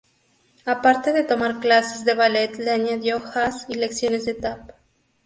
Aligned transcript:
A 0.65 0.81
parte 0.81 1.13
de 1.13 1.21
tomar 1.23 1.59
clases 1.59 2.03
de 2.05 2.15
ballet, 2.15 2.51
le 2.57 2.71
añadió 2.71 3.19
jazz 3.23 3.67
y 3.69 3.75
lecciones 3.75 4.25
de 4.25 4.33
tap. 4.33 4.71